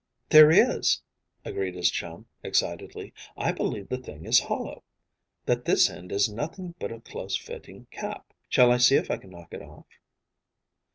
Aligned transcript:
"There 0.29 0.49
is," 0.49 0.99
agreed 1.45 1.75
his 1.75 1.91
chum, 1.91 2.25
excitedly. 2.41 3.13
"I 3.37 3.51
believe 3.51 3.87
the 3.89 3.99
thing 3.99 4.25
is 4.25 4.39
hollow. 4.39 4.81
That 5.45 5.65
this 5.65 5.91
end 5.91 6.11
is 6.11 6.27
nothing 6.27 6.73
but 6.79 6.91
a 6.91 6.99
close 7.01 7.37
fitting 7.37 7.85
cap. 7.91 8.33
Shall 8.49 8.71
I 8.71 8.77
see 8.77 8.95
if 8.95 9.11
I 9.11 9.17
can 9.17 9.29
knock 9.29 9.53
it 9.53 9.61
off?" 9.61 9.85